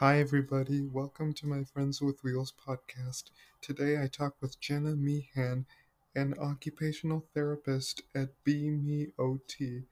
[0.00, 0.80] Hi, everybody.
[0.80, 3.24] Welcome to my Friends with Wheels podcast.
[3.60, 5.66] Today I talk with Jenna Meehan,
[6.16, 9.82] an occupational therapist at Be Me OT.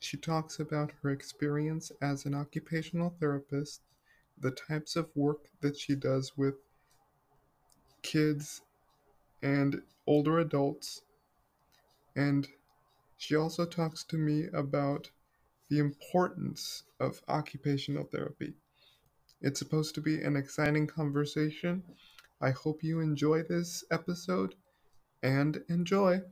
[0.00, 3.82] She talks about her experience as an occupational therapist,
[4.38, 6.54] the types of work that she does with
[8.00, 8.62] kids
[9.42, 11.02] and older adults,
[12.16, 12.48] and
[13.18, 15.10] she also talks to me about
[15.68, 18.54] the importance of occupational therapy.
[19.46, 21.82] It's supposed to be an exciting conversation.
[22.40, 24.54] I hope you enjoy this episode
[25.22, 26.22] and enjoy.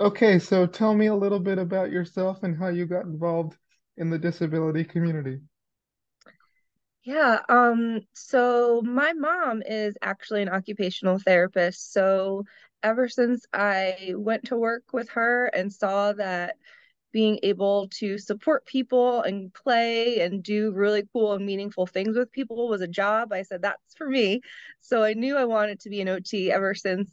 [0.00, 3.58] Okay, so tell me a little bit about yourself and how you got involved
[3.98, 5.40] in the disability community.
[7.06, 11.92] Yeah, um, so my mom is actually an occupational therapist.
[11.92, 12.44] So
[12.82, 16.56] ever since I went to work with her and saw that
[17.12, 22.32] being able to support people and play and do really cool and meaningful things with
[22.32, 24.42] people was a job, I said that's for me.
[24.80, 27.10] So I knew I wanted to be an OT ever since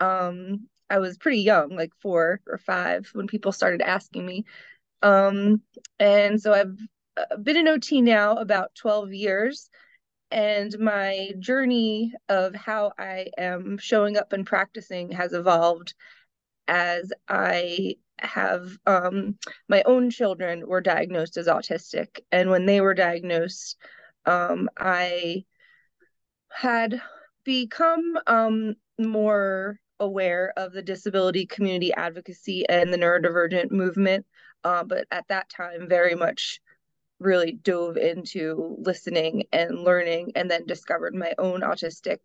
[0.00, 4.44] um I was pretty young, like four or five, when people started asking me.
[5.02, 5.62] Um,
[6.00, 6.78] and so I've
[7.42, 9.70] been an OT now about 12 years.
[10.30, 15.94] And my journey of how I am showing up and practicing has evolved
[16.66, 22.20] as I have um, my own children were diagnosed as autistic.
[22.30, 23.76] And when they were diagnosed,
[24.26, 25.44] um, I
[26.50, 27.00] had
[27.44, 34.26] become um, more aware of the disability community advocacy and the neurodivergent movement.
[34.64, 36.60] Uh, but at that time, very much
[37.18, 42.18] really dove into listening and learning and then discovered my own autistic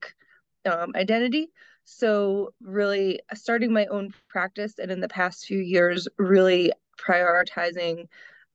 [0.65, 1.49] um, identity.
[1.85, 8.07] So, really starting my own practice and in the past few years, really prioritizing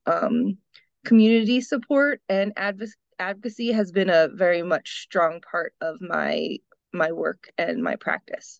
[0.05, 0.57] um,
[1.05, 6.57] community support and adv- advocacy has been a very much strong part of my
[6.91, 8.59] my work and my practice.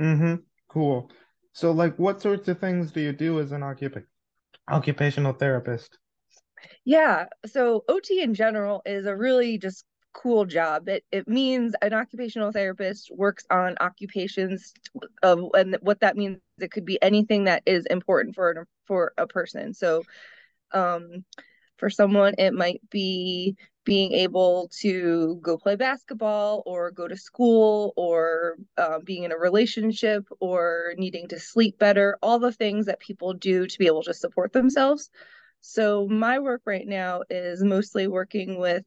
[0.00, 0.36] Mm-hmm.
[0.68, 1.10] Cool.
[1.52, 4.04] So, like, what sorts of things do you do as an occup-
[4.68, 5.99] occupational therapist?
[6.84, 10.88] Yeah, so OT in general is a really just cool job.
[10.88, 14.72] It it means an occupational therapist works on occupations
[15.22, 19.12] of and what that means it could be anything that is important for an, for
[19.18, 19.74] a person.
[19.74, 20.04] So
[20.72, 21.24] um
[21.78, 27.94] for someone it might be being able to go play basketball or go to school
[27.96, 33.00] or uh, being in a relationship or needing to sleep better, all the things that
[33.00, 35.10] people do to be able to support themselves.
[35.60, 38.84] So my work right now is mostly working with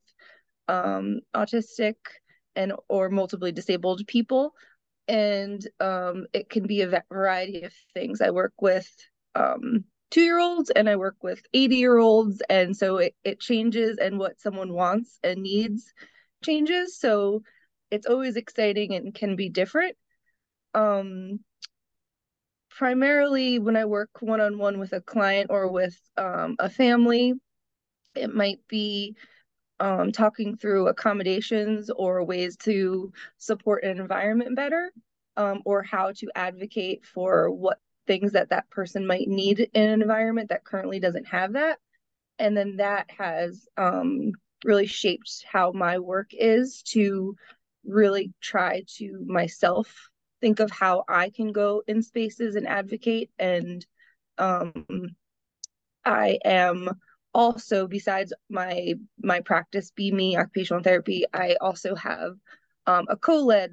[0.67, 1.95] um, autistic
[2.55, 4.53] and or multiply disabled people,
[5.07, 8.21] and um, it can be a variety of things.
[8.21, 8.89] I work with
[9.35, 13.39] um, two year olds and I work with 80 year olds, and so it it
[13.39, 15.93] changes and what someone wants and needs
[16.43, 16.99] changes.
[16.99, 17.41] So
[17.91, 19.95] it's always exciting and can be different.
[20.73, 21.39] Um,
[22.77, 27.33] primarily when I work one on one with a client or with um, a family,
[28.15, 29.15] it might be
[29.79, 34.91] um, talking through accommodations or ways to support an environment better,
[35.37, 40.01] um, or how to advocate for what things that that person might need in an
[40.01, 41.79] environment that currently doesn't have that.
[42.39, 44.31] And then that has um,
[44.63, 47.35] really shaped how my work is to
[47.85, 50.09] really try to myself
[50.43, 53.31] think of how I can go in spaces and advocate.
[53.39, 53.85] And
[54.37, 55.15] um,
[56.03, 56.89] I am
[57.33, 62.33] also, besides my my practice, Be Me Occupational Therapy, I also have
[62.85, 63.71] um, a co-led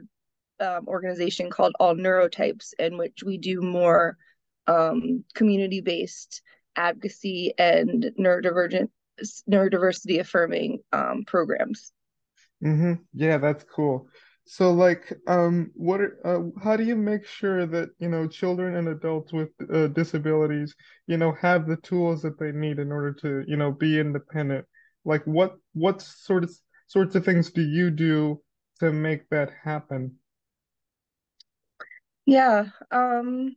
[0.61, 4.17] um, organization called All Neurotypes, in which we do more
[4.69, 6.41] um, community-based
[6.77, 8.91] advocacy and neurodivergent
[9.51, 11.93] neurodiversity affirming um, programs.
[12.65, 13.03] Mm-hmm.
[13.13, 14.07] Yeah, that's cool.
[14.53, 18.75] So, like, um, what are, uh, how do you make sure that, you know, children
[18.75, 20.75] and adults with uh, disabilities,
[21.07, 24.67] you know, have the tools that they need in order to, you know, be independent?
[25.05, 26.51] Like, what what sort of
[26.89, 28.43] sorts of things do you do
[28.81, 30.17] to make that happen?
[32.27, 33.55] Yeah, um,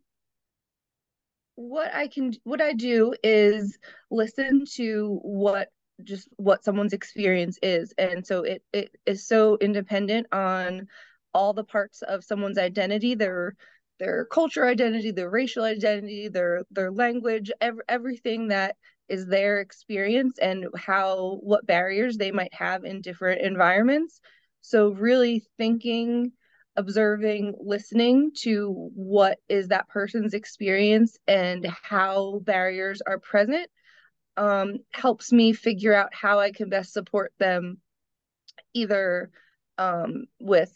[1.56, 3.80] what I can what I do is
[4.12, 5.70] listen to what
[6.04, 7.94] just what someone's experience is.
[7.98, 10.88] And so it it is so independent on
[11.34, 13.56] all the parts of someone's identity their
[14.00, 18.76] their culture identity their racial identity their their language ev- everything that
[19.10, 24.22] is their experience and how what barriers they might have in different environments.
[24.62, 26.32] So really thinking,
[26.76, 33.70] observing, listening to what is that person's experience and how barriers are present
[34.38, 37.78] um, helps me figure out how I can best support them
[38.74, 39.32] either
[39.78, 40.74] um, with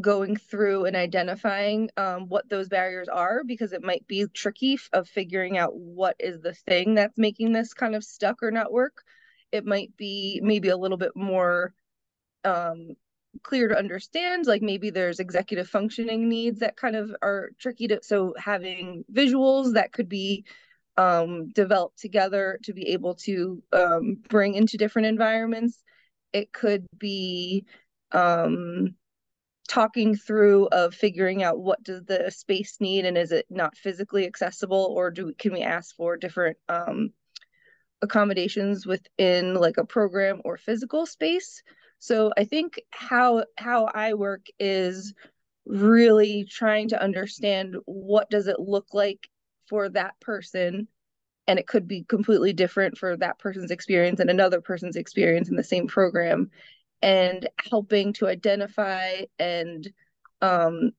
[0.00, 5.08] going through and identifying um, what those barriers are because it might be tricky of
[5.08, 9.02] figuring out what is the thing that's making this kind of stuck or not work.
[9.52, 11.74] It might be maybe a little bit more
[12.44, 12.94] um,
[13.42, 18.00] clear to understand like maybe there's executive functioning needs that kind of are tricky to
[18.02, 20.44] so having visuals that could be
[20.96, 25.82] um, developed together to be able to um, bring into different environments.
[26.32, 27.64] It could be
[28.12, 28.94] um,
[29.68, 34.26] talking through of figuring out what does the space need and is it not physically
[34.26, 37.10] accessible or do can we ask for different um,
[38.02, 41.62] accommodations within like a program or physical space?
[42.00, 45.14] So i think how how i work is
[45.66, 49.28] really trying to understand what does it look like
[49.68, 50.88] for that person
[51.46, 55.56] and it could be completely different for that person's experience and another person's experience in
[55.56, 56.50] the same program
[57.02, 59.90] and helping to identify and
[60.42, 60.92] um,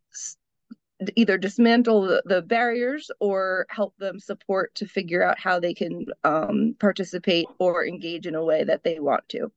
[1.15, 6.05] either dismantle the, the, barriers or help them support to figure out how they can
[6.23, 9.51] um, participate or engage in a way that they want to.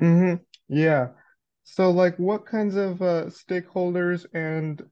[0.00, 0.42] Mm-hmm.
[0.68, 1.08] Yeah.
[1.64, 4.82] So, like, what kinds of uh, stakeholders and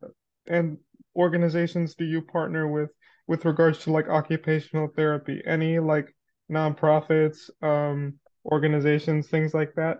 [0.46, 0.78] and
[1.16, 2.90] organizations do you partner with
[3.30, 5.40] with regards to like occupational therapy?
[5.46, 6.12] Any like
[6.50, 9.98] nonprofits, um, organizations, things like that?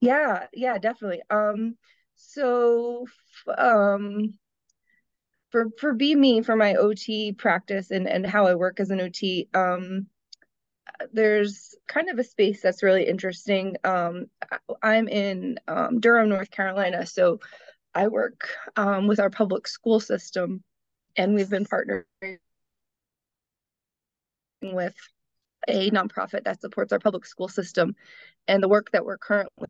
[0.00, 1.22] Yeah, yeah, definitely.
[1.30, 1.76] Um,
[2.16, 3.06] so
[3.56, 4.34] um
[5.50, 9.00] for for Be Me for my OT practice and and how I work as an
[9.00, 10.08] OT, um
[11.12, 13.76] there's kind of a space that's really interesting.
[13.84, 14.26] Um
[14.82, 17.38] I'm in um, Durham, North Carolina, so
[17.94, 20.64] I work um, with our public school system
[21.16, 22.04] and we've been partnering
[24.62, 24.94] with
[25.68, 27.94] a nonprofit that supports our public school system.
[28.48, 29.68] And the work that we're currently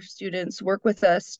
[0.00, 1.38] students work with us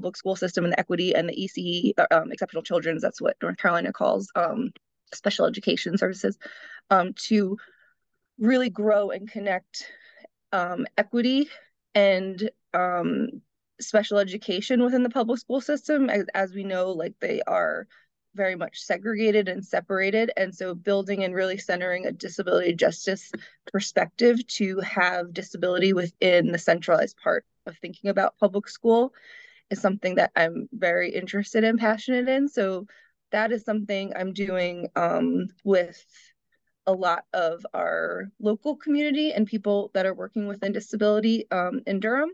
[0.00, 3.36] public school system and the equity and the ECE, uh, um, exceptional children's, that's what
[3.42, 4.70] North Carolina calls um,
[5.12, 6.38] special education services,
[6.88, 7.58] um, to
[8.38, 9.86] really grow and connect
[10.52, 11.48] um, equity
[11.94, 13.28] and um,
[13.78, 16.08] special education within the public school system.
[16.08, 17.86] As, as we know, like they are
[18.34, 20.30] very much segregated and separated.
[20.36, 23.30] And so building and really centering a disability justice
[23.72, 29.12] perspective to have disability within the centralized part of thinking about public school
[29.70, 32.48] is something that I'm very interested and passionate in.
[32.48, 32.86] So
[33.32, 36.04] that is something I'm doing um, with
[36.86, 42.00] a lot of our local community and people that are working within disability um, in
[42.00, 42.30] Durham.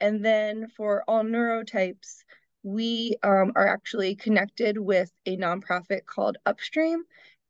[0.00, 2.22] And then for all neurotypes,
[2.62, 7.02] we um, are actually connected with a nonprofit called Upstream.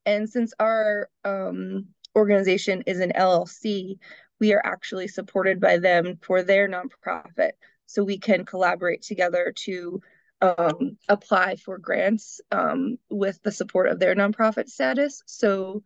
[0.07, 3.99] And since our um, organization is an LLC,
[4.39, 7.53] we are actually supported by them for their nonprofit
[7.91, 10.01] so we can collaborate together to
[10.41, 15.23] um, apply for grants um, with the support of their nonprofit status.
[15.27, 15.83] So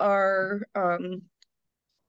[0.00, 1.22] our um,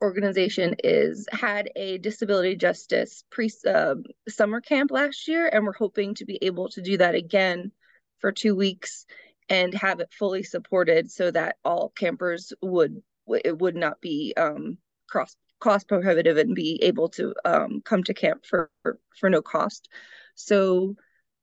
[0.01, 3.95] organization is had a disability justice pre uh,
[4.29, 7.71] summer camp last year, and we're hoping to be able to do that again
[8.19, 9.05] for two weeks
[9.49, 13.03] and have it fully supported so that all campers would
[13.43, 14.77] it would not be um,
[15.09, 19.41] cross cost prohibitive and be able to um, come to camp for, for, for no
[19.41, 19.87] cost.
[20.35, 20.95] So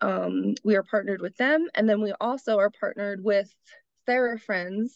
[0.02, 3.50] um, we are partnered with them, and then we also are partnered with
[4.06, 4.90] TheraFriends,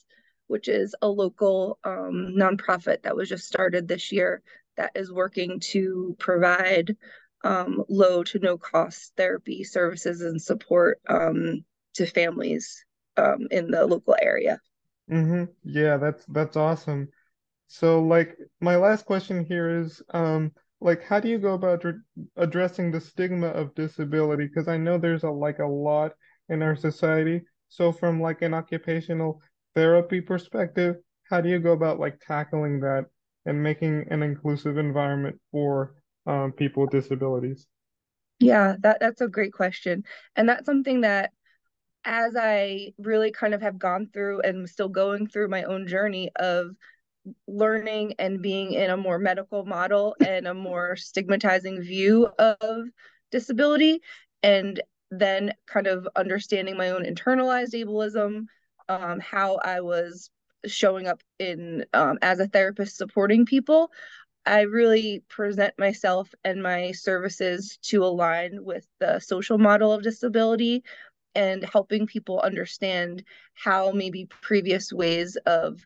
[0.46, 4.42] which is a local um, nonprofit that was just started this year
[4.76, 6.94] that is working to provide
[7.44, 11.64] um, low to no cost therapy services and support um,
[11.94, 12.84] to families
[13.16, 14.60] um, in the local area.
[15.10, 15.44] Mm-hmm.
[15.64, 17.08] Yeah, that's that's awesome.
[17.66, 21.84] So, like, my last question here is, um, like, how do you go about
[22.36, 24.46] addressing the stigma of disability?
[24.46, 26.12] Because I know there's a like a lot
[26.48, 27.42] in our society.
[27.68, 29.42] So, from like an occupational
[29.74, 30.96] therapy perspective,
[31.30, 33.06] how do you go about like tackling that
[33.46, 35.94] and making an inclusive environment for
[36.26, 37.66] um, people with disabilities?
[38.40, 40.04] Yeah, that that's a great question,
[40.36, 41.30] and that's something that
[42.04, 46.30] as I really kind of have gone through and still going through my own journey
[46.36, 46.76] of
[47.46, 52.86] learning and being in a more medical model and a more stigmatizing view of
[53.30, 54.00] disability
[54.42, 58.46] and then kind of understanding my own internalized ableism
[58.88, 60.30] um, how i was
[60.66, 63.90] showing up in um, as a therapist supporting people
[64.44, 70.84] i really present myself and my services to align with the social model of disability
[71.34, 75.84] and helping people understand how maybe previous ways of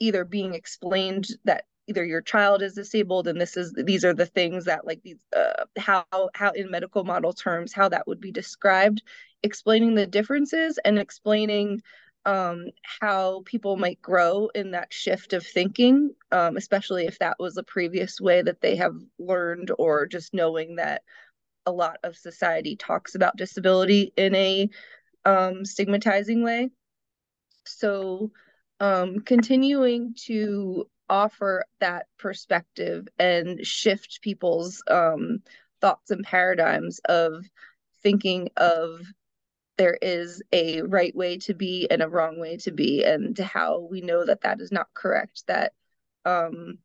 [0.00, 4.26] either being explained that either your child is disabled and this is these are the
[4.26, 8.30] things that like these uh, how how in medical model terms how that would be
[8.30, 9.02] described
[9.42, 11.80] explaining the differences and explaining
[12.26, 12.66] um,
[13.00, 17.62] how people might grow in that shift of thinking um, especially if that was a
[17.62, 21.02] previous way that they have learned or just knowing that
[21.68, 24.70] a lot of society talks about disability in a
[25.26, 26.70] um, stigmatizing way.
[27.66, 28.32] So
[28.80, 35.42] um, continuing to offer that perspective and shift people's um,
[35.80, 37.44] thoughts and paradigms of
[38.02, 39.00] thinking of
[39.78, 43.86] there is a right way to be and a wrong way to be and how
[43.90, 45.72] we know that that is not correct that
[46.24, 46.78] um,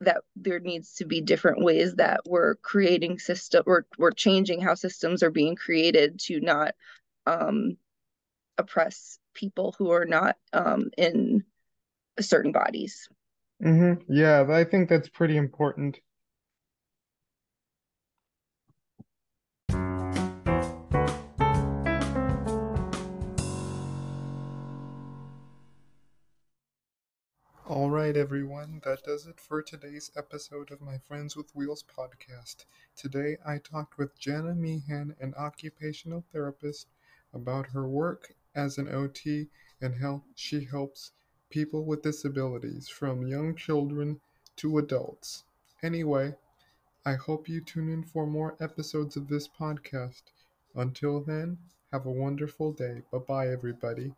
[0.00, 4.74] that there needs to be different ways that we're creating system or we're changing how
[4.74, 6.74] systems are being created to not
[7.26, 7.76] um,
[8.58, 11.44] oppress people who are not um, in
[12.18, 13.08] certain bodies.
[13.62, 14.12] Mm-hmm.
[14.12, 16.00] Yeah, I think that's pretty important.
[27.68, 32.64] All right, everyone, that does it for today's episode of my Friends with Wheels podcast.
[32.96, 36.86] Today I talked with Jenna Meehan, an occupational therapist,
[37.34, 39.48] about her work as an OT
[39.80, 41.12] and how she helps
[41.50, 44.20] people with disabilities, from young children
[44.56, 45.44] to adults.
[45.82, 46.34] Anyway,
[47.04, 50.22] I hope you tune in for more episodes of this podcast.
[50.74, 51.58] Until then,
[51.92, 53.02] have a wonderful day.
[53.12, 54.14] Bye bye, everybody.